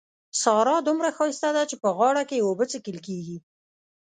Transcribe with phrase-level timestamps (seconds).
[0.43, 3.37] سارا دومره ښايسته ده چې په غاړه کې يې اوبه څښل کېږي.